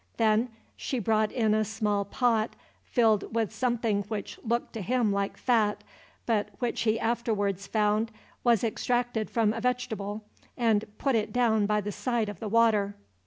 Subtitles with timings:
[0.17, 5.37] Then she brought in a small pot, filled with something which looked to him like
[5.37, 5.83] fat,
[6.25, 8.09] but which he afterwards found
[8.43, 10.23] was extracted from a vegetable,
[10.57, 12.95] and put it down by the side of the water.